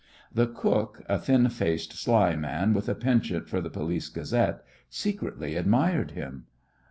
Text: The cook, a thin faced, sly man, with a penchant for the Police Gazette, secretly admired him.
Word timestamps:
The 0.33 0.47
cook, 0.47 1.03
a 1.07 1.19
thin 1.19 1.47
faced, 1.49 1.93
sly 1.93 2.35
man, 2.35 2.73
with 2.73 2.89
a 2.89 2.95
penchant 2.95 3.47
for 3.47 3.61
the 3.61 3.69
Police 3.69 4.09
Gazette, 4.09 4.63
secretly 4.89 5.55
admired 5.55 6.13
him. 6.13 6.47